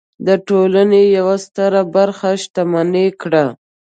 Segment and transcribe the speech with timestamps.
[0.27, 3.45] د ټولنې یوه ستره برخه شتمنه کړه.